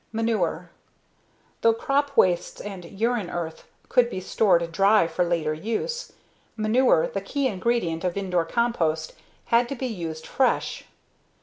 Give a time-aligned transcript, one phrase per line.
[0.11, 0.71] Manure
[1.61, 6.13] Though crop wastes and urine earth could be stored dry for later use,
[6.57, 9.13] manure, the key ingredient of Indore compost,
[9.53, 10.85] had to be used fresh.